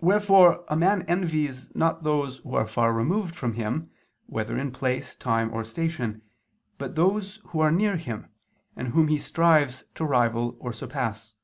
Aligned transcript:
Wherefore 0.00 0.64
a 0.66 0.74
man 0.74 1.02
envies 1.02 1.72
not 1.76 2.02
those 2.02 2.38
who 2.38 2.56
are 2.56 2.66
far 2.66 2.92
removed 2.92 3.36
from 3.36 3.52
him, 3.54 3.92
whether 4.26 4.58
in 4.58 4.72
place, 4.72 5.14
time, 5.14 5.54
or 5.54 5.62
station, 5.64 6.22
but 6.78 6.96
those 6.96 7.36
who 7.50 7.60
are 7.60 7.70
near 7.70 7.96
him, 7.96 8.28
and 8.74 8.88
whom 8.88 9.06
he 9.06 9.18
strives 9.18 9.84
to 9.94 10.04
rival 10.04 10.56
or 10.58 10.72
surpass. 10.72 11.34